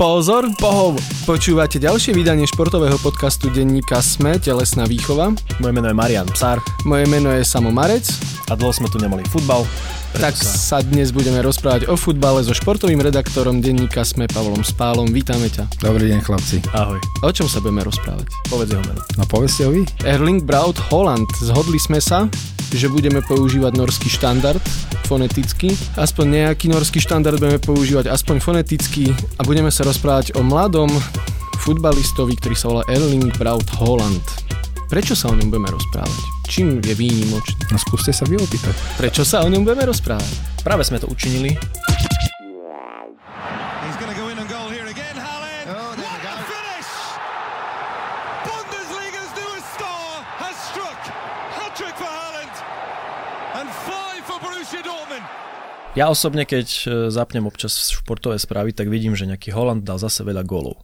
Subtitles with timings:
[0.00, 0.96] Pozor, pohov!
[1.28, 5.36] Počúvate ďalšie vydanie športového podcastu denníka Sme, telesná výchova.
[5.60, 6.56] Moje meno je Marian Psár.
[6.88, 8.08] Moje meno je Samo Marec.
[8.48, 9.68] A dlho sme tu nemali futbal.
[10.18, 10.82] Tak sa...
[10.82, 15.06] dnes budeme rozprávať o futbale so športovým redaktorom denníka Sme Pavlom Spálom.
[15.06, 15.70] Vítame ťa.
[15.78, 16.58] Dobrý deň chlapci.
[16.74, 16.98] Ahoj.
[17.22, 18.26] O čom sa budeme rozprávať?
[18.50, 18.98] Povedz jeho meno.
[19.14, 19.86] No povedzte ho vy.
[20.02, 21.30] Erling Braut Holland.
[21.38, 22.26] Zhodli sme sa,
[22.74, 24.62] že budeme používať norský štandard
[25.06, 25.74] foneticky.
[25.98, 30.90] Aspoň nejaký norský štandard budeme používať aspoň foneticky a budeme sa rozprávať o mladom
[31.60, 34.22] futbalistovi, ktorý sa volá Erling Braut Holland.
[34.86, 36.39] Prečo sa o ňom budeme rozprávať?
[36.50, 37.70] Čím je výnimočný?
[37.70, 38.74] No skúste sa vy opýtať.
[38.98, 40.34] Prečo sa o ňom budeme rozprávať?
[40.66, 41.54] Práve sme to učinili.
[45.70, 46.10] Oh.
[55.98, 60.22] Ja osobne, keď e, zapnem občas športové správy, tak vidím, že nejaký Holand dal zase
[60.22, 60.78] veľa gólov.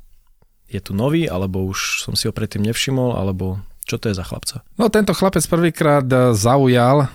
[0.67, 4.27] Je tu nový, alebo už som si ho predtým nevšimol, alebo čo to je za
[4.27, 4.67] chlapca?
[4.77, 7.07] No tento chlapec prvýkrát e, zaujal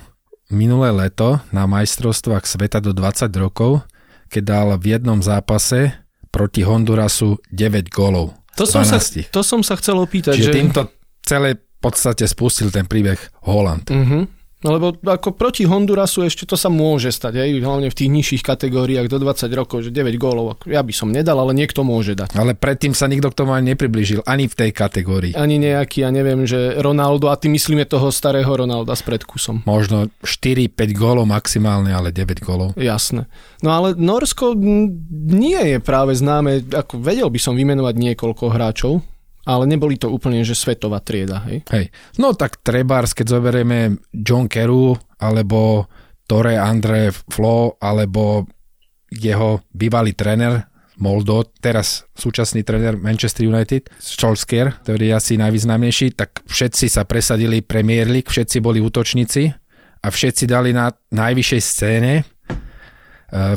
[0.47, 3.83] minulé leto na majstrovstvách sveta do 20 rokov,
[4.31, 5.91] keď dal v jednom zápase
[6.31, 8.35] proti Hondurasu 9 gólov.
[8.55, 9.31] To som, sa, 12.
[9.31, 10.39] to som sa chcel opýtať.
[10.39, 10.55] Čiže že...
[10.55, 10.81] týmto
[11.23, 13.91] celé v podstate spustil ten príbeh Holland.
[13.91, 14.40] Mhm.
[14.61, 18.43] No lebo ako proti Hondurasu ešte to sa môže stať, aj hlavne v tých nižších
[18.45, 20.61] kategóriách do 20 rokov, že 9 gólov.
[20.69, 22.37] Ja by som nedal, ale niekto môže dať.
[22.37, 25.33] Ale predtým sa nikto k tomu ani nepriblížil, ani v tej kategórii.
[25.33, 29.65] Ani nejaký, ja neviem, že Ronaldo, a ty myslíme toho starého Ronalda s predkusom.
[29.65, 32.77] Možno 4-5 gólov maximálne, ale 9 gólov.
[32.77, 33.25] Jasné.
[33.65, 34.53] No ale Norsko
[35.33, 39.01] nie je práve známe, ako vedel by som vymenovať niekoľko hráčov,
[39.45, 41.65] ale neboli to úplne, že svetová trieda, hej?
[41.73, 41.89] Hej.
[42.21, 45.89] No tak trebárs, keď zoberieme John Carew, alebo
[46.29, 48.45] Tore Andre Flo, alebo
[49.11, 56.45] jeho bývalý tréner Moldo, teraz súčasný tréner Manchester United, Solskjaer, ktorý je asi najvýznamnejší, tak
[56.45, 59.49] všetci sa presadili Premier League, všetci boli útočníci
[60.01, 62.23] a všetci dali na najvyššej scéne e,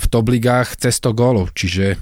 [0.00, 2.00] v top ligách 100 gólov, čiže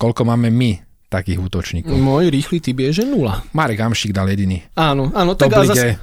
[0.00, 1.96] koľko máme my takých útočníkov.
[1.96, 3.40] Môj rýchly typ je, že nula.
[3.56, 4.60] Marek Amšik dal jediný.
[4.76, 5.96] Áno, áno, tak ale zase...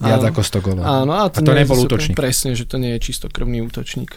[0.00, 0.30] viac Áno.
[0.32, 0.82] ako 100 gólov.
[0.84, 2.16] Áno, a to, A to nebol zase- útočník.
[2.16, 4.16] Presne, že to nie je čistokrvný útočník.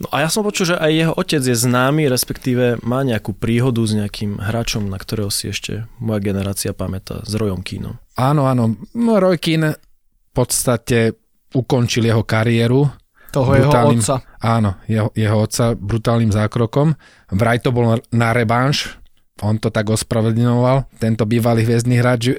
[0.00, 3.84] No a ja som počul, že aj jeho otec je známy, respektíve má nejakú príhodu
[3.84, 8.00] s nejakým hráčom, na ktorého si ešte moja generácia pamätá, s Rojom Kínom.
[8.16, 8.80] Áno, áno.
[8.96, 11.20] No, Roy Keane v podstate
[11.52, 12.88] ukončil jeho kariéru.
[13.30, 14.24] Toho jeho otca.
[14.40, 16.96] Áno, jeho, jeho otca brutálnym zákrokom.
[17.36, 18.99] Vraj to bol na revanš.
[19.40, 22.34] On to tak ospravedlňoval, tento bývalý hviezdny hráč e,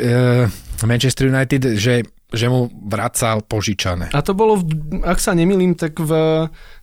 [0.85, 4.13] Manchester United, že, že mu vracal požičané.
[4.13, 4.61] A to bolo,
[5.01, 6.11] ak sa nemýlim, tak v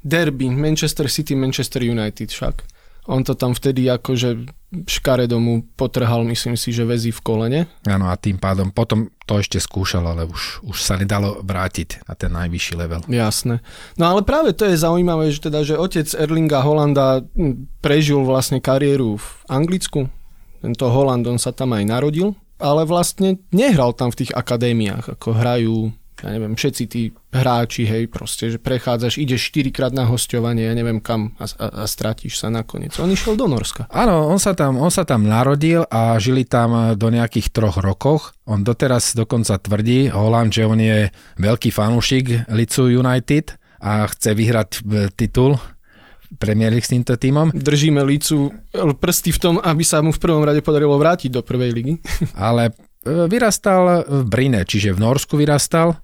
[0.03, 2.78] derby Manchester City, Manchester United však.
[3.09, 4.53] On to tam vtedy akože
[4.85, 7.61] škaredo mu potrhal, myslím si, že väzy v kolene.
[7.89, 12.13] Áno, a tým pádom potom to ešte skúšal, ale už, už sa nedalo vrátiť na
[12.13, 13.01] ten najvyšší level.
[13.09, 13.65] Jasné.
[13.97, 18.61] No ale práve to je zaujímavé, že teda, že otec Erlinga Holanda hm, prežil vlastne
[18.61, 20.13] kariéru v Anglicku.
[20.61, 25.29] Tento Holand, on sa tam aj narodil, ale vlastne nehral tam v tých akadémiách, ako
[25.33, 25.77] hrajú
[26.25, 30.75] ja neviem, všetci tí hráči, hej, proste, že prechádzaš, ideš 4 krát na hostovanie, ja
[30.75, 32.97] neviem kam a, a, a stratíš sa nakoniec.
[32.99, 33.87] On išiel do Norska.
[33.93, 38.35] Áno, on sa, tam, on sa tam narodil a žili tam do nejakých troch rokoch.
[38.49, 44.71] On doteraz dokonca tvrdí, Holland, že on je veľký fanúšik Licu United a chce vyhrať
[44.75, 44.81] e,
[45.15, 45.55] titul
[46.37, 48.53] Premier League s týmto týmom, Držíme Licu
[49.01, 51.95] prsty v tom, aby sa mu v prvom rade podarilo vrátiť do prvej ligy.
[52.37, 52.73] ale e,
[53.25, 55.97] vyrastal v Brine, čiže v Norsku vyrastal.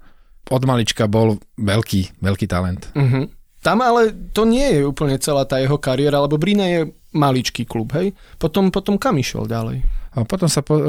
[0.52, 2.84] Od malička bol veľký, veľký talent.
[2.92, 3.28] Uh-huh.
[3.64, 7.96] Tam ale to nie je úplne celá tá jeho kariéra, lebo Brina je maličký klub,
[7.96, 8.12] hej?
[8.36, 9.80] Potom, potom kam išiel ďalej?
[10.14, 10.84] A potom sa po, e,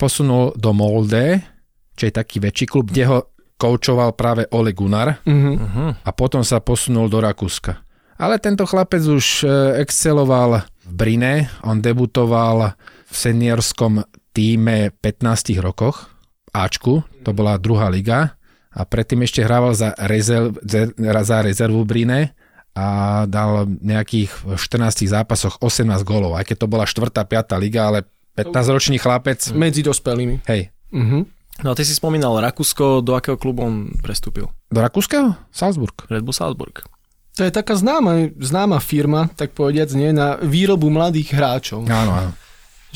[0.00, 1.44] posunul do Molde,
[1.92, 3.18] čo je taký väčší klub, kde ho
[3.60, 5.92] koučoval práve Ole Gunnar Uh-huh.
[5.92, 7.84] A potom sa posunul do Rakúska.
[8.16, 9.46] Ale tento chlapec už e,
[9.84, 12.72] exceloval v Brine, on debutoval
[13.04, 14.00] v seniorskom
[14.32, 16.08] týme 15 rokoch,
[16.56, 18.36] Ačku, to bola druhá liga
[18.76, 20.52] a predtým ešte hrával za, rezerv,
[21.00, 22.36] za rezervu Brine
[22.76, 22.86] a
[23.24, 27.08] dal nejakých v 14 zápasoch 18 gólov, aj keď to bola 4.
[27.08, 27.56] 5.
[27.56, 28.04] liga, ale
[28.36, 30.44] 15-ročný chlapec, Medzi dospelými.
[30.44, 31.26] hej, Uh-huh.
[31.64, 34.52] No a ty si spomínal Rakúsko, do akého klubu on prestúpil?
[34.68, 35.34] do Rakúskeho?
[35.50, 36.04] Salzburg.
[36.06, 36.84] Red Bull Salzburg.
[37.36, 41.84] To je taká známa, známa firma, tak povediac, nie, na výrobu mladých hráčov.
[41.84, 42.30] Áno, áno.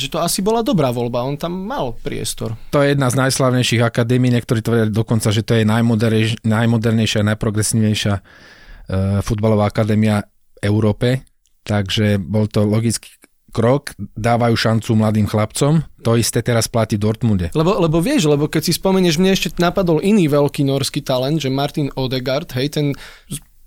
[0.00, 2.56] Že to asi bola dobrá voľba, on tam mal priestor.
[2.72, 8.14] To je jedna z najslavnejších akadémií, niektorí tvrdia dokonca, že to je najmodernejš- najmodernejšia, najprogresívnejšia
[8.16, 11.28] uh, futbalová akadémia v Európe,
[11.68, 13.20] takže bol to logický
[13.50, 15.82] krok, dávajú šancu mladým chlapcom.
[16.06, 17.50] To isté teraz platí Dortmunde.
[17.52, 21.52] Lebo, lebo vieš, lebo keď si spomenieš, mne ešte napadol iný veľký norský talent, že
[21.52, 22.86] Martin Odegaard, hej, ten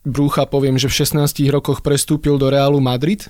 [0.07, 3.27] brúcha poviem, že v 16 rokoch prestúpil do Realu Madrid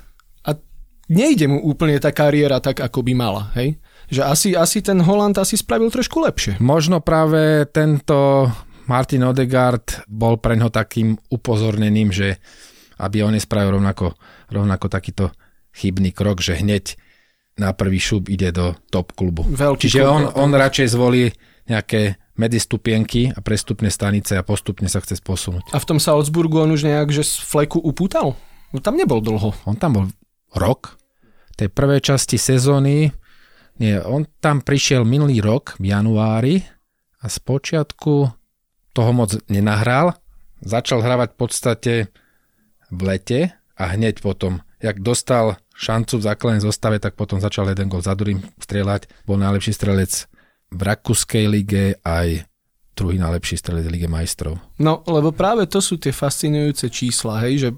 [1.12, 3.80] nejde mu úplne tá kariéra tak, ako by mala, hej.
[4.12, 6.60] Že asi, asi ten Holand asi spravil trošku lepšie.
[6.60, 8.52] Možno práve tento
[8.86, 12.38] Martin Odegaard bol pre ňo takým upozornením, že
[13.00, 14.14] aby on nespravil rovnako,
[14.52, 15.34] rovnako takýto
[15.74, 17.00] chybný krok, že hneď
[17.58, 19.46] na prvý šup ide do top klubu.
[19.46, 20.38] Veľký Čiže on, klub.
[20.38, 21.34] on radšej zvolí
[21.70, 25.70] nejaké medzistupienky a prestupné stanice a postupne sa chce posunúť.
[25.74, 28.34] A v tom Salzburgu on už nejak, že z fleku upútal?
[28.74, 29.54] No tam nebol dlho.
[29.70, 30.06] On tam bol
[30.58, 30.98] rok,
[31.54, 33.14] tej prvej časti sezóny,
[33.82, 36.56] nie, on tam prišiel minulý rok v januári
[37.22, 38.30] a z počiatku
[38.94, 40.14] toho moc nenahral,
[40.62, 41.94] začal hravať v podstate
[42.94, 43.42] v lete
[43.74, 48.14] a hneď potom, jak dostal šancu v základnej zostave, tak potom začal jeden gol za
[48.14, 49.10] druhým strieľať.
[49.26, 50.30] Bol najlepší strelec
[50.70, 52.46] v Rakúskej lige aj
[52.94, 54.62] druhý najlepší strelec Lige majstrov.
[54.78, 57.70] No, lebo práve to sú tie fascinujúce čísla, hej, že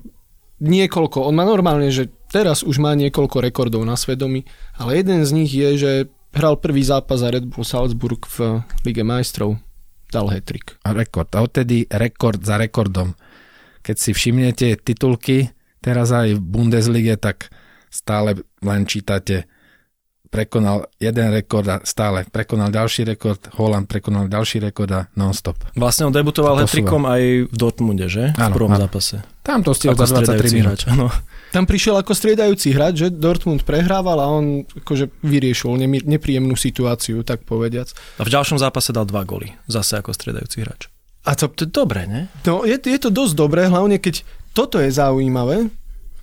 [0.59, 4.45] niekoľko, on má normálne, že teraz už má niekoľko rekordov na svedomí,
[4.77, 5.91] ale jeden z nich je, že
[6.35, 9.57] hral prvý zápas za Red Bull Salzburg v Lige majstrov.
[10.11, 10.77] Dal hetrik.
[10.85, 11.31] A rekord.
[11.33, 13.15] A odtedy rekord za rekordom.
[13.81, 15.49] Keď si všimnete titulky,
[15.79, 17.49] teraz aj v Bundeslige, tak
[17.89, 19.47] stále len čítate
[20.35, 25.55] prekonal jeden rekord a stále prekonal ďalší rekord, Holland prekonal ďalší rekord a non-stop.
[25.79, 28.35] Vlastne on debutoval hetrikom aj v Dortmunde, že?
[28.35, 28.83] Áno, v prvom áno.
[28.83, 29.23] zápase.
[29.39, 30.79] Tam to stihol za 23 striedajúci minút.
[30.91, 31.07] áno.
[31.55, 37.47] Tam prišiel ako striedajúci hráč, že Dortmund prehrával a on akože vyriešil nepríjemnú situáciu, tak
[37.47, 37.95] povediac.
[38.19, 40.91] A v ďalšom zápase dal dva goly, zase ako striedajúci hráč.
[41.23, 42.27] A to, To je dobré, ne?
[42.43, 45.71] no, je, je to dosť dobré, hlavne keď toto je zaujímavé.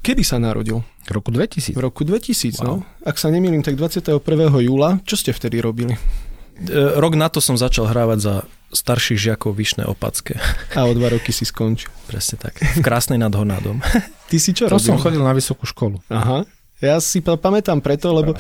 [0.05, 0.85] Kedy sa narodil?
[1.09, 1.73] V roku 2000.
[1.73, 2.65] V roku 2000, wow.
[2.69, 2.75] no.
[3.01, 4.21] Ak sa nemýlim, tak 21.
[4.61, 5.01] júla.
[5.09, 5.97] Čo ste vtedy robili?
[5.97, 8.35] E, Rok na to som začal hrávať za
[8.73, 10.41] starších žiakov Vyšné Opacké.
[10.73, 11.93] A o dva roky si skončil.
[12.05, 12.57] Presne tak.
[12.57, 13.79] V krásnej nad Hornádom.
[14.33, 14.87] Ty si čo To robil?
[14.87, 16.01] som chodil na vysokú školu.
[16.09, 16.49] Aha.
[16.81, 18.35] Ja si pa- pamätám preto, lebo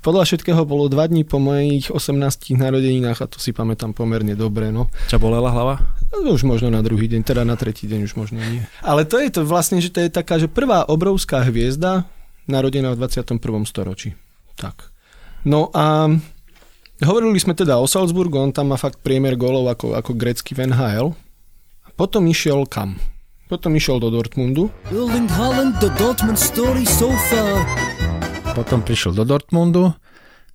[0.00, 2.18] podľa všetkého bolo dva dní po mojich 18
[2.58, 4.90] narodeninách a to si pamätám pomerne dobre, no.
[5.06, 5.78] Ťa bolela hlava?
[6.10, 8.66] No, Už možno na druhý deň, teda na tretí deň už možno nie.
[8.82, 12.02] Ale to je to vlastne, že to je taká, že prvá obrovská hviezda
[12.50, 13.38] narodená v 21.
[13.62, 14.18] storočí.
[14.58, 14.90] Tak.
[15.46, 16.10] No a
[17.02, 20.70] hovorili sme teda o Salzburgu, on tam má fakt priemer golov ako, ako grecký v
[20.70, 21.10] NHL.
[21.82, 23.02] A potom išiel kam?
[23.50, 24.70] Potom išiel do Dortmundu.
[25.34, 27.66] Haaland, the Dortmund story so far.
[28.54, 29.90] Potom prišiel do Dortmundu,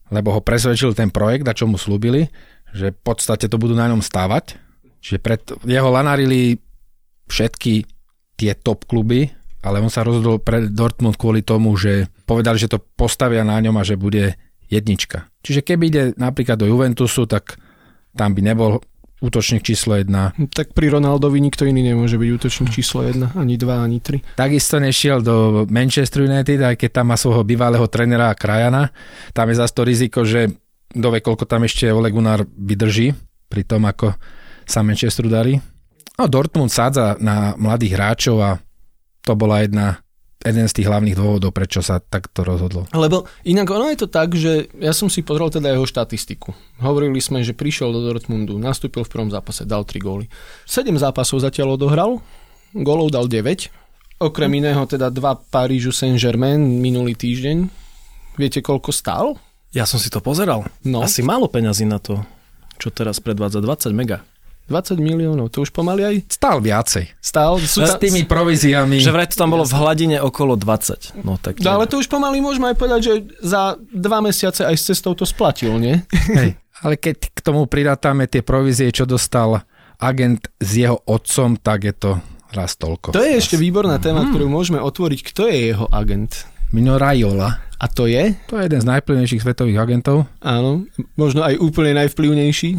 [0.08, 2.32] lebo ho presvedčil ten projekt a čo mu slúbili,
[2.72, 4.56] že v podstate to budú na ňom stávať.
[5.04, 6.60] Čiže pred, jeho lanarili
[7.28, 7.86] všetky
[8.40, 12.80] tie top kluby, ale on sa rozhodol pre Dortmund kvôli tomu, že povedali, že to
[12.80, 15.28] postavia na ňom a že bude jednička.
[15.42, 17.58] Čiže keby ide napríklad do Juventusu, tak
[18.14, 18.80] tam by nebol
[19.20, 20.08] útočník číslo 1.
[20.56, 24.40] Tak pri Ronaldovi nikto iný nemôže byť útočník číslo 1, ani 2, ani 3.
[24.40, 28.96] Takisto nešiel do Manchester United, aj keď tam má svojho bývalého trenera Krajana.
[29.36, 30.48] Tam je zase to riziko, že
[30.96, 33.12] dove, koľko tam ešte Ole Gunnar vydrží
[33.52, 34.16] pri tom, ako
[34.64, 35.60] sa Manchesteru darí.
[36.16, 38.52] No Dortmund sádza na mladých hráčov a
[39.24, 40.00] to bola jedna,
[40.40, 42.88] jeden z tých hlavných dôvodov, prečo sa takto rozhodlo.
[42.96, 46.56] Lebo inak ono je to tak, že ja som si pozrel teda jeho štatistiku.
[46.80, 50.32] Hovorili sme, že prišiel do Dortmundu, nastúpil v prvom zápase, dal 3 góly.
[50.64, 52.24] 7 zápasov zatiaľ odohral,
[52.72, 54.24] gólov dal 9.
[54.24, 57.58] Okrem iného teda dva Parížu Saint-Germain minulý týždeň.
[58.40, 59.36] Viete, koľko stál?
[59.76, 60.64] Ja som si to pozeral.
[60.88, 61.04] No.
[61.04, 62.24] Asi málo peňazí na to,
[62.80, 64.24] čo teraz predvádza 20 mega.
[64.70, 67.10] 20 miliónov, to už pomaly aj Stál viacej.
[67.20, 67.58] stál.
[67.60, 69.02] Sú S tými províziami.
[69.02, 71.20] Že vraj to tam bolo v hladine okolo 20.
[71.26, 74.76] No tak No ale to už pomaly môžeme aj povedať, že za dva mesiace aj
[74.78, 76.00] s cestou to splatil, nie?
[76.32, 76.56] Hej.
[76.80, 79.68] Ale keď k tomu prirátame tie provízie, čo dostal
[80.00, 82.12] agent s jeho otcom, tak je to
[82.56, 83.12] raz toľko.
[83.12, 85.20] To je ešte výborná téma, ktorú môžeme otvoriť.
[85.28, 86.48] Kto je jeho agent?
[86.72, 87.66] Mino Raiola.
[87.80, 88.36] A to je?
[88.52, 90.28] To je jeden z najplnejších svetových agentov.
[90.44, 90.86] Áno,
[91.16, 92.76] možno aj úplne najvplyvnejší.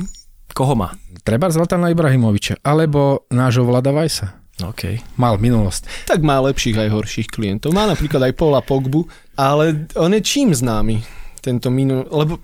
[0.52, 0.92] Koho má?
[1.20, 4.40] Treba Zlatana Ibrahimoviča, alebo nášho Vlada Vajsa.
[4.60, 5.00] OK.
[5.16, 6.08] Mal minulosť.
[6.08, 7.72] Tak má lepších aj horších klientov.
[7.72, 11.00] Má napríklad aj Paula Pogbu, ale on je čím známy?
[11.40, 12.04] Tento minul...
[12.12, 12.36] Lebo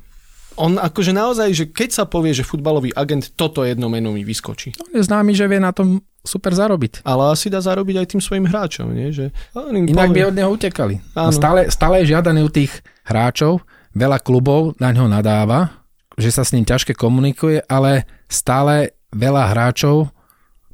[0.57, 4.73] on akože naozaj, že keď sa povie, že futbalový agent, toto jedno meno mi vyskočí.
[4.81, 7.05] On je známy, že vie na tom super zarobiť.
[7.05, 9.13] Ale asi dá zarobiť aj tým svojim hráčom, nie?
[9.13, 10.95] Že on im Inak povie- by od neho utekali.
[11.13, 11.31] Áno.
[11.31, 12.73] stále, stále je žiadaný u tých
[13.05, 13.61] hráčov,
[13.93, 15.85] veľa klubov na ňo nadáva,
[16.17, 20.11] že sa s ním ťažké komunikuje, ale stále veľa hráčov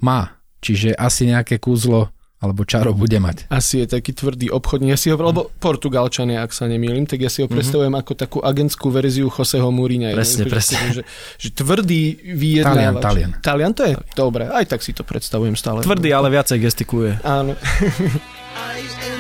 [0.03, 0.41] má.
[0.63, 2.11] Čiže asi nejaké kúzlo
[2.43, 3.47] alebo čaro bude mať.
[3.55, 4.91] Asi je taký tvrdý obchodník.
[4.91, 8.39] Ja si ho, lebo Portugalčania, ak sa nemýlim, tak ja si ho predstavujem ako takú
[8.43, 10.11] agentskú verziu Joseho Múriňa.
[10.11, 10.79] Presne, presne.
[10.91, 11.03] Že,
[11.39, 12.75] že tvrdý vyjednávač.
[12.75, 13.31] Talian, Talian.
[13.39, 13.95] Talian to je?
[14.19, 15.87] Dobre, aj tak si to predstavujem stále.
[15.87, 17.23] Tvrdý, ale viacej gestikuluje.
[17.23, 17.55] Áno.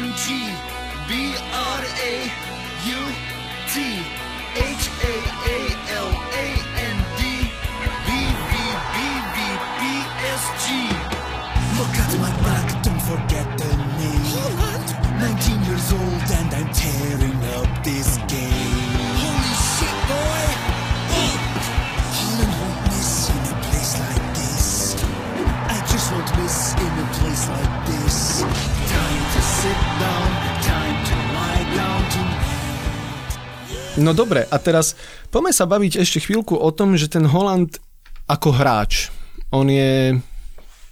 [34.03, 34.99] No dobre, a teraz
[35.31, 37.79] poďme sa baviť ešte chvíľku o tom, že ten Holand
[38.27, 39.15] ako hráč,
[39.55, 40.19] on je,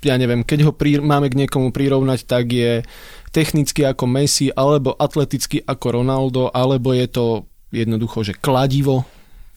[0.06, 2.86] ja neviem, keď ho prí, máme k niekomu prirovnať, tak je
[3.34, 7.26] technicky ako Messi, alebo atleticky ako Ronaldo, alebo je to
[7.74, 9.02] jednoducho, že kladivo.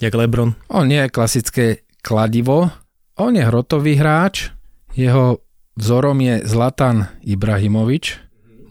[0.02, 0.58] Jak Lebron.
[0.74, 1.66] On nie je klasické
[2.02, 2.74] kladivo,
[3.14, 4.50] on je hrotový hráč,
[4.98, 5.38] jeho
[5.78, 8.18] vzorom je Zlatan Ibrahimovič,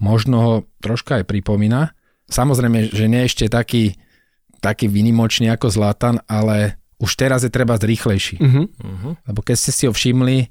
[0.02, 1.94] možno ho troška aj pripomína.
[2.26, 3.94] Samozrejme, že nie ešte taký,
[4.62, 8.38] taký vynimočný ako Zlatan, ale už teraz je treba rýchlejší.
[8.38, 8.71] Uh-huh.
[8.71, 9.12] Uh-huh.
[9.26, 10.47] Lebo keď ste si ho všimli,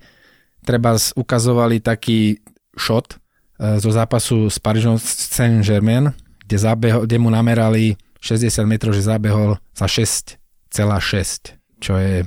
[0.68, 2.44] treba ukazovali taký
[2.76, 6.12] shot e, zo zápasu s Parížom Saint-Germain,
[6.44, 12.24] kde, zabehol, kde mu namerali 60 metrov, že zabehol za 6,6 čo je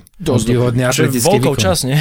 [0.82, 1.62] je atletický výkon.
[1.62, 1.94] čas, nie?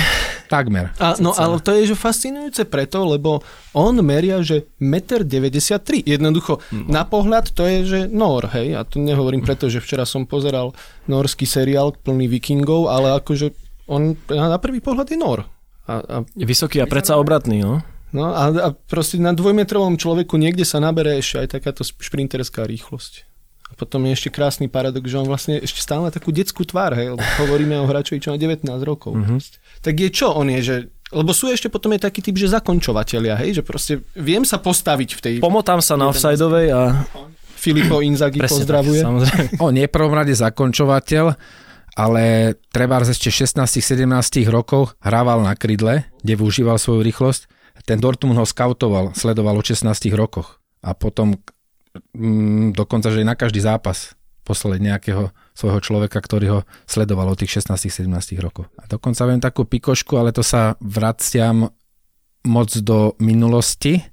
[0.49, 0.89] Takmer.
[0.97, 3.45] A, no ale to je že fascinujúce preto, lebo
[3.77, 6.17] on meria, že 1,93 m.
[6.17, 6.89] Jednoducho, No.
[6.89, 8.73] na pohľad to je, že Nor, hej.
[8.73, 10.73] A to nehovorím preto, že včera som pozeral
[11.05, 13.53] norský seriál plný vikingov, ale akože
[13.85, 15.45] on na prvý pohľad je Nor.
[15.85, 17.85] A, a, Je vysoký a predsa obratný, no.
[18.15, 23.29] no a, a proste na dvojmetrovom človeku niekde sa nabere ešte aj takáto šprinterská rýchlosť.
[23.69, 26.93] A potom je ešte krásny paradox, že on vlastne ešte stále má takú detskú tvár,
[26.93, 29.17] hej, lebo hovoríme o hráčovi, čo má 19 rokov.
[29.17, 29.21] Mhm.
[29.23, 29.39] Mm-hmm.
[29.81, 30.75] Tak je čo on je, že
[31.13, 35.09] lebo sú ešte potom je taký typ, že zakončovatelia, hej, že proste viem sa postaviť
[35.13, 35.33] v tej...
[35.45, 37.05] Pomotám sa na offsideovej a...
[37.63, 38.99] Filippo Inzaghi Presne pozdravuje.
[38.99, 39.47] Tak, samozrejme.
[39.63, 41.25] On nie je prvom rade zakončovateľ,
[41.95, 42.23] ale
[42.75, 44.03] treba ešte 16-17
[44.51, 47.47] rokov hrával na krydle, kde využíval svoju rýchlosť.
[47.87, 51.39] Ten Dortmund ho skautoval, sledoval o 16 rokoch a potom
[52.13, 57.63] mm, dokonca, že na každý zápas poslať nejakého svojho človeka, ktorý ho sledoval od tých
[57.63, 58.11] 16-17
[58.43, 58.67] rokov.
[58.75, 61.71] A dokonca viem takú pikošku, ale to sa vraciam
[62.43, 64.03] moc do minulosti,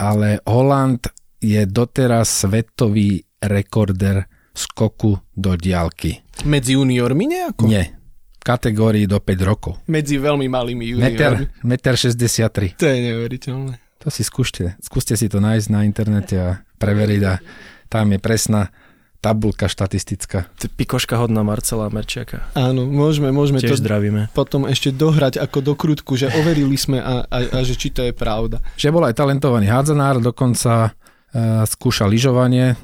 [0.00, 1.12] ale Holand
[1.44, 4.24] je doteraz svetový rekorder
[4.56, 6.24] skoku do diálky.
[6.48, 7.68] Medzi juniormi nejako?
[7.68, 7.92] Nie.
[8.40, 9.76] V kategórii do 5 rokov.
[9.92, 11.68] Medzi veľmi malými Meter, juniormi.
[11.68, 12.80] meter 63.
[12.80, 13.74] To je neuveriteľné.
[14.06, 14.78] To si skúšte.
[14.78, 17.42] Skúste si to nájsť na internete a preveriť a
[17.90, 18.70] tam je presná
[19.18, 20.46] tabulka štatistická.
[20.78, 22.46] Pikoška hodná Marcela Merčiaka.
[22.54, 24.30] Áno, môžeme, môžeme Tiež to zdravíme.
[24.30, 28.06] potom ešte dohrať ako do krutku, že overili sme a, a, a že či to
[28.06, 28.62] je pravda.
[28.78, 32.78] Že bol aj talentovaný hádzanár, dokonca uh, skúšal lyžovanie,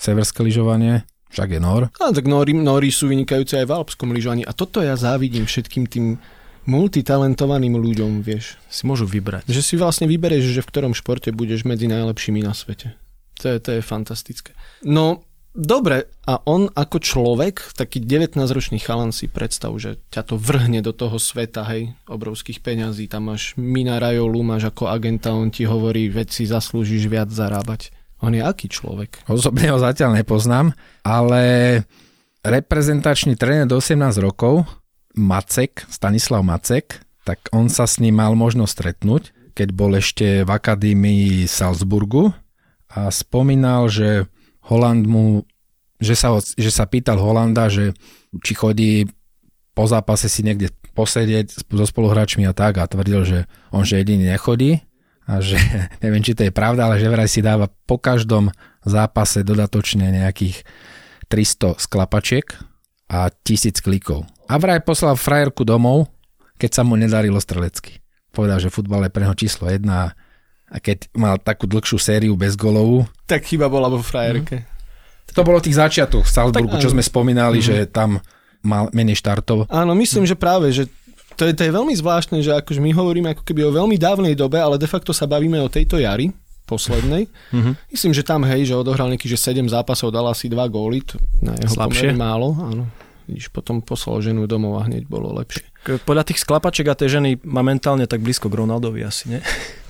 [0.00, 1.04] severské lyžovanie,
[1.36, 1.92] však je nor.
[2.00, 5.84] A tak Nori, Nori sú vynikajúce aj v alpskom lyžovaní a toto ja závidím všetkým
[5.84, 6.16] tým
[6.66, 8.58] multitalentovaným ľuďom, vieš.
[8.70, 9.50] Si môžu vybrať.
[9.50, 12.94] Že si vlastne vybereš, že v ktorom športe budeš medzi najlepšími na svete.
[13.42, 14.54] To je, to je fantastické.
[14.86, 20.78] No, dobre, a on ako človek, taký 19-ročný chalan si predstav, že ťa to vrhne
[20.78, 25.66] do toho sveta, hej, obrovských peňazí, tam máš Mina Rajolu, máš ako agenta, on ti
[25.66, 27.90] hovorí, veď si zaslúžiš viac zarábať.
[28.22, 29.26] On je aký človek?
[29.26, 30.70] Osobne ho zatiaľ nepoznám,
[31.02, 31.42] ale
[32.46, 34.62] reprezentačný tréner do 18 rokov,
[35.16, 40.50] Macek, Stanislav Macek, tak on sa s ním mal možnosť stretnúť, keď bol ešte v
[40.50, 42.32] akadémii Salzburgu
[42.90, 44.26] a spomínal, že
[44.66, 45.44] Holand mu,
[46.00, 47.92] že sa, že sa pýtal Holanda, že
[48.40, 48.92] či chodí
[49.72, 53.38] po zápase si niekde posedieť so spoluhráčmi a tak a tvrdil, že
[53.72, 54.84] on že jediný nechodí
[55.24, 55.56] a že
[56.04, 58.52] neviem, či to je pravda, ale že vraj si dáva po každom
[58.84, 60.64] zápase dodatočne nejakých
[61.32, 62.71] 300 sklapačiek
[63.12, 64.24] a 1000 klikov.
[64.48, 66.08] A vraj poslal frajerku domov,
[66.56, 68.00] keď sa mu nedarilo strelecky.
[68.32, 69.84] Povedal, že futbal je pre neho číslo 1
[70.72, 74.64] a keď mal takú dlhšiu sériu bez golovú, Tak chyba bola vo frajerke.
[75.28, 78.24] to bolo tých začiatoch v Salzburgu, Tak čo sme spomínali, že tam
[78.64, 79.68] mal menej štartov.
[79.68, 80.88] Áno, myslím, že práve, že
[81.36, 84.32] to je, to je veľmi zvláštne, že akože my hovoríme ako keby o veľmi dávnej
[84.32, 86.32] dobe, ale de facto sa bavíme o tejto jari,
[86.64, 87.28] poslednej.
[87.52, 87.72] Mhm.
[87.92, 91.20] Myslím, že tam, hej, že odohral nejaký, že 7 zápasov, dal asi 2 góly, to
[91.44, 92.16] na jeho Slabšie.
[92.16, 92.84] málo, áno.
[93.26, 95.66] Vidíš, potom poslal ženu domov a hneď bolo lepšie.
[96.06, 99.40] Podľa tých sklapaček a tej ženy má mentálne tak blízko k Ronaldovi asi, nie?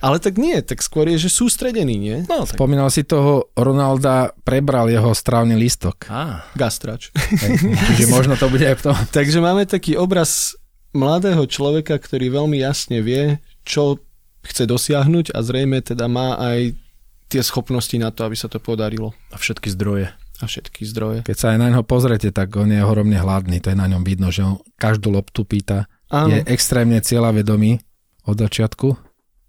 [0.00, 2.18] Ale tak nie, tak skôr je, že sústredený, nie?
[2.24, 2.56] No, tak...
[2.56, 6.08] Spomínal si toho, Ronalda prebral jeho strávny lístok.
[6.08, 7.12] Á, Gastrač.
[7.92, 8.96] Čiže možno to bude aj v tom.
[9.12, 10.56] Takže máme taký obraz
[10.96, 14.00] mladého človeka, ktorý veľmi jasne vie, čo
[14.40, 16.72] chce dosiahnuť a zrejme teda má aj
[17.30, 19.12] tie schopnosti na to, aby sa to podarilo.
[19.30, 20.10] a všetky zdroje.
[20.40, 21.18] A všetky zdroje.
[21.22, 23.60] Keď sa aj na ňo pozrete, tak on je ohromne hladný.
[23.60, 25.84] To je na ňom vidno, že on každú loptu pýta.
[26.08, 26.32] Áno.
[26.32, 27.78] Je extrémne cieľavedomý
[28.24, 28.96] od začiatku.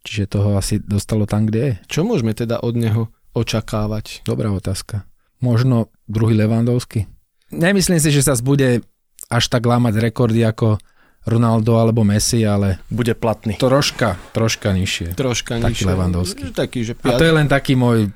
[0.03, 1.73] Čiže toho asi dostalo tam, kde je.
[1.87, 4.25] Čo môžeme teda od neho očakávať?
[4.25, 5.05] Dobrá otázka.
[5.39, 7.07] Možno druhý Levandovský.
[7.49, 8.83] Nemyslím si, že sa bude
[9.27, 10.75] až tak lámať rekordy ako
[11.21, 13.53] Ronaldo alebo Messi, ale Bude platný.
[13.61, 15.13] troška, troška nižšie.
[15.13, 15.87] Troška Taký nižšie.
[15.87, 16.41] Lewandowski.
[16.49, 18.09] Taký, že A to je len taký môj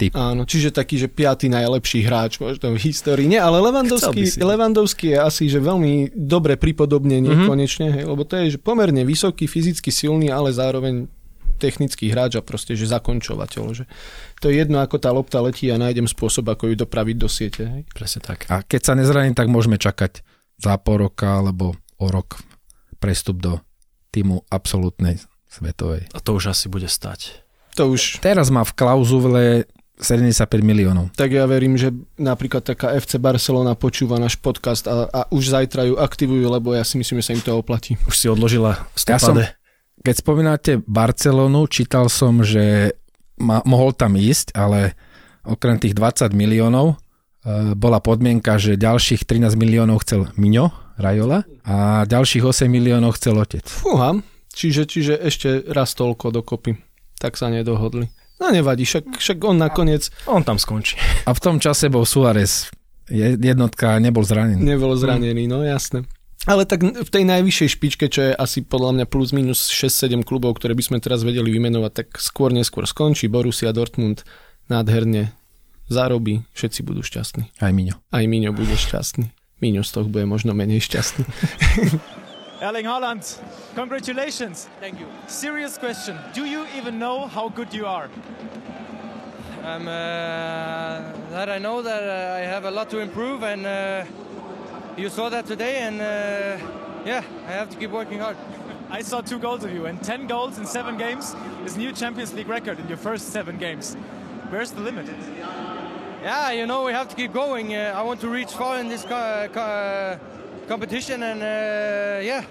[0.00, 0.12] typ.
[0.16, 3.28] áno, čiže taký, že piatý najlepší hráč možno v histórii.
[3.28, 3.60] Nie, ale
[4.24, 4.40] si.
[4.40, 7.36] Lewandowski je asi že veľmi dobre pripodobnenie Mhm.
[7.36, 7.48] mm-hmm.
[7.50, 11.06] konečne, hej, lebo to je že pomerne vysoký, fyzicky silný, ale zároveň
[11.60, 13.64] technický hráč a proste, že zakončovateľ.
[13.76, 13.84] Že
[14.40, 17.62] to je jedno, ako tá lopta letí a nájdem spôsob, ako ju dopraviť do siete.
[17.68, 17.82] Hej.
[17.92, 18.48] Presne tak.
[18.48, 20.24] A keď sa nezraní, tak môžeme čakať
[20.56, 22.40] za pol roka alebo o rok
[22.96, 23.60] prestup do
[24.08, 25.20] týmu absolútnej
[25.52, 26.08] svetovej.
[26.16, 27.44] A to už asi bude stať.
[27.76, 29.42] To už Teraz má v klauzule
[30.00, 31.12] 75 miliónov.
[31.12, 35.84] tak ja verím, že napríklad taká FC Barcelona počúva náš podcast a, a už zajtra
[35.86, 38.00] ju aktivujú, lebo ja si myslím, že sa im to oplatí.
[38.08, 39.52] Už si odložila Ja som- stopade.
[40.00, 42.96] Keď spomínate Barcelonu, čítal som, že
[43.36, 44.96] ma, mohol tam ísť, ale
[45.44, 46.96] okrem tých 20 miliónov
[47.44, 53.36] e, bola podmienka, že ďalších 13 miliónov chcel Miňo, Rajola, a ďalších 8 miliónov chcel
[53.36, 53.64] otec.
[53.68, 54.16] Fúha,
[54.52, 56.80] čiže, čiže ešte raz toľko dokopy.
[57.20, 58.08] Tak sa nedohodli.
[58.40, 60.96] No nevadí, však, však on nakoniec On tam skončí.
[61.24, 62.72] A v tom čase bol Suárez
[63.06, 64.64] je- jednotka, nebol zranený.
[64.64, 66.08] nebol zranený, no jasné.
[66.48, 70.56] Ale tak v tej najvyššej špičke, čo je asi podľa mňa plus minus 6-7 klubov,
[70.56, 73.28] ktoré by sme teraz vedeli vymenovať, tak skôr neskôr skončí.
[73.28, 74.24] Borussia Dortmund
[74.72, 75.36] nádherne
[75.92, 77.52] zarobí, všetci budú šťastní.
[77.60, 78.00] Aj Miňo.
[78.08, 79.28] Aj Miňo bude šťastný.
[79.60, 81.28] Miňo z toho bude možno menej šťastný.
[82.62, 83.38] Erling Haaland,
[83.74, 84.68] congratulations.
[84.80, 85.06] Thank you.
[85.28, 86.18] Serious question.
[86.34, 88.10] Do you even know how good you are?
[89.64, 89.90] Um, uh,
[91.30, 94.04] that I know that uh, I have a lot to improve, and uh,
[94.98, 95.76] you saw that today.
[95.78, 96.58] And uh,
[97.06, 98.36] yeah, I have to keep working hard.
[98.90, 102.34] I saw two goals of you, and 10 goals in seven games is new Champions
[102.34, 103.94] League record in your first seven games.
[104.50, 105.06] Where's the limit?
[106.22, 107.74] Yeah, you know we have to keep going.
[107.74, 109.04] Uh, I want to reach far in this
[110.70, 112.46] competition, and uh, yeah,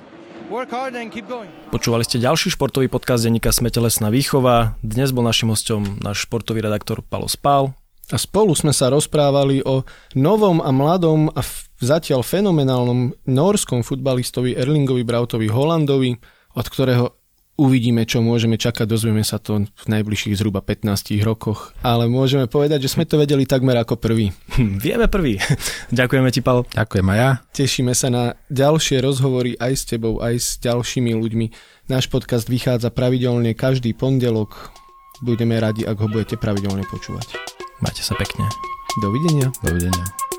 [0.52, 1.48] work hard and keep going.
[1.72, 4.76] Počúvali ste ďalší športový podcast denníka Sme telesná výchova.
[4.84, 7.72] Dnes bol našim hosťom náš športový redaktor Palo Spál.
[8.12, 9.88] A spolu sme sa rozprávali o
[10.20, 11.46] novom a mladom a
[11.80, 16.18] zatiaľ fenomenálnom norskom futbalistovi Erlingovi Brautovi Holandovi,
[16.58, 17.19] od ktorého
[17.60, 21.76] uvidíme, čo môžeme čakať, dozvieme sa to v najbližších zhruba 15 rokoch.
[21.84, 24.32] Ale môžeme povedať, že sme to vedeli takmer ako prvý.
[24.56, 25.36] Hm, vieme prvý.
[26.00, 26.63] Ďakujeme ti, Pal.
[26.72, 27.32] Ďakujem aj ja.
[27.52, 31.45] Tešíme sa na ďalšie rozhovory aj s tebou, aj s ďalšími ľuďmi.
[31.91, 34.72] Náš podcast vychádza pravidelne každý pondelok.
[35.19, 37.36] Budeme radi, ak ho budete pravidelne počúvať.
[37.84, 38.48] Majte sa pekne.
[39.04, 39.52] Dovidenia.
[39.60, 40.38] Dovidenia.